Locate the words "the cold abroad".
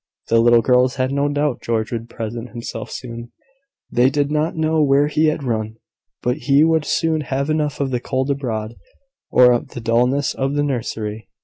7.91-8.73